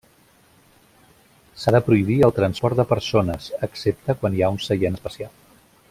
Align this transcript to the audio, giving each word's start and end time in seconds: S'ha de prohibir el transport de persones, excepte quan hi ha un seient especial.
S'ha 1.63 1.73
de 1.75 1.81
prohibir 1.89 2.15
el 2.29 2.33
transport 2.39 2.81
de 2.81 2.87
persones, 2.95 3.51
excepte 3.69 4.17
quan 4.23 4.39
hi 4.39 4.43
ha 4.43 4.51
un 4.57 4.61
seient 4.71 4.99
especial. 5.03 5.35